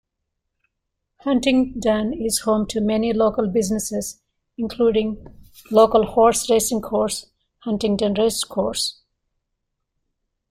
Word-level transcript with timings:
Huntingdon 1.19 2.11
is 2.11 2.39
home 2.39 2.65
to 2.69 2.81
many 2.81 3.13
local 3.13 3.47
businesses, 3.47 4.19
including 4.57 5.23
a 5.27 5.75
local 5.75 6.07
horse-racing 6.07 6.81
course, 6.81 7.27
Huntingdon 7.59 8.15
Racecourse. 8.15 8.99